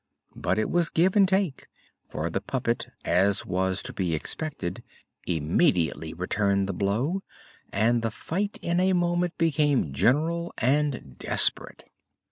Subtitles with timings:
[0.35, 1.67] But it was give and take;
[2.09, 4.81] for the puppet, as was to be expected,
[5.27, 7.21] immediately returned the blow,
[7.71, 11.83] and the fight in a moment became general and desperate.